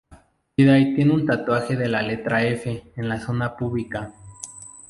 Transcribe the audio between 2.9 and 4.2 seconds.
en la zona púbica.